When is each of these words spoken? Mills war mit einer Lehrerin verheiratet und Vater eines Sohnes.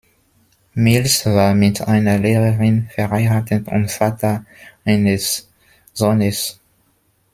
Mills 0.73 1.27
war 1.27 1.53
mit 1.53 1.81
einer 1.81 2.17
Lehrerin 2.17 2.89
verheiratet 2.91 3.67
und 3.67 3.91
Vater 3.91 4.45
eines 4.83 5.47
Sohnes. 5.93 6.59